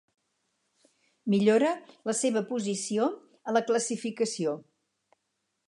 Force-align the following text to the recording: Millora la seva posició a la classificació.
Millora 1.33 1.69
la 2.11 2.15
seva 2.21 2.43
posició 2.53 3.11
a 3.51 3.55
la 3.59 3.63
classificació. 3.69 4.57